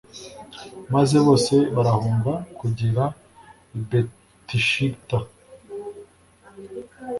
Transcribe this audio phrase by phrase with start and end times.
[0.93, 3.03] maze bose barahunga kugera
[3.77, 5.17] i betishita